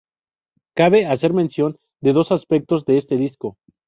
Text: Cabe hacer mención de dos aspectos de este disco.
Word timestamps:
Cabe 0.73 1.05
hacer 1.05 1.31
mención 1.31 1.77
de 2.01 2.13
dos 2.13 2.31
aspectos 2.31 2.85
de 2.85 2.97
este 2.97 3.17
disco. 3.17 3.57